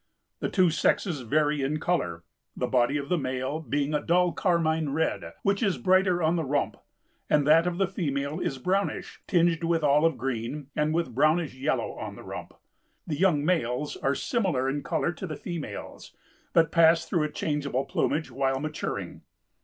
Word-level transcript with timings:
The 0.39 0.49
two 0.49 0.71
sexes 0.71 1.21
vary 1.21 1.61
in 1.61 1.79
color, 1.79 2.23
the 2.57 2.65
body 2.65 2.97
of 2.97 3.07
the 3.07 3.19
male 3.19 3.59
being 3.59 3.93
a 3.93 4.01
dull 4.01 4.31
carmine 4.31 4.89
red, 4.93 5.33
which 5.43 5.61
is 5.61 5.77
brighter 5.77 6.23
on 6.23 6.37
the 6.37 6.43
rump, 6.43 6.77
and 7.29 7.45
that 7.45 7.67
of 7.67 7.77
the 7.77 7.85
female 7.85 8.39
is 8.39 8.57
brownish, 8.57 9.21
tinged 9.27 9.63
with 9.63 9.83
olive 9.83 10.17
green 10.17 10.71
and 10.75 10.91
with 10.95 11.13
brownish 11.13 11.53
yellow 11.53 11.91
on 11.99 12.15
the 12.15 12.23
rump. 12.23 12.55
The 13.05 13.19
young 13.19 13.45
males 13.45 13.95
are 13.95 14.15
similar 14.15 14.67
in 14.67 14.81
color 14.81 15.11
to 15.11 15.27
the 15.27 15.35
females, 15.37 16.15
but 16.51 16.71
pass 16.71 17.05
through 17.05 17.21
a 17.25 17.31
changeable 17.31 17.85
plumage 17.85 18.31
while 18.31 18.59
maturing. 18.59 19.21